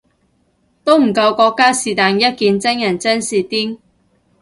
[0.83, 3.77] 都唔夠國家是但一件真人真事癲